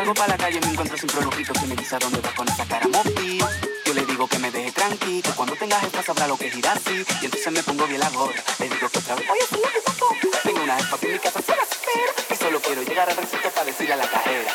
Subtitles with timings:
[0.00, 2.48] Salgo para la calle me encuentro siempre un que me dice a dónde vas con
[2.48, 3.44] esa cara móvil.
[3.84, 6.56] Yo le digo que me deje tranqui, que cuando tengas esta sabrá lo que es
[6.56, 7.04] ir así.
[7.20, 8.42] Y entonces me pongo bien la gorra.
[8.60, 10.06] Le digo que otra vez, oye, sí, ¿qué pasó?
[10.42, 12.12] Tengo una jefa en mi casa se la espera.
[12.30, 14.54] Y solo quiero llegar al recinto para decirle a la cajera.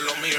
[0.00, 0.38] lo mío.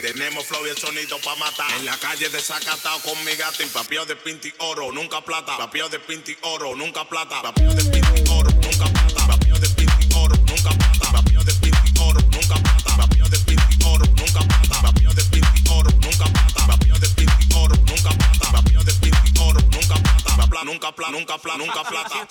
[0.00, 1.70] Tenemos flow y el sonido pa' matar.
[1.78, 5.56] En la calle desacatado con mi gato y papío de pinti oro, nunca plata.
[5.56, 7.42] Papío de pinti oro, nunca plata.
[7.42, 9.26] Papío de pinti oro, nunca plata.
[9.26, 11.12] Papío de pinti oro, nunca plata.
[11.12, 12.96] Papío de pinti oro, nunca plata.
[12.96, 14.82] Papío de pinti oro, nunca plata.
[14.82, 16.66] Papío de pinti oro, nunca plata.
[16.66, 18.52] Papío de pinti oro, nunca plata.
[18.52, 20.22] Papío de pinti oro, nunca plata.
[20.64, 22.28] Nunca plata, nunca plata, nunca plata.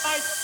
[0.00, 0.39] fight.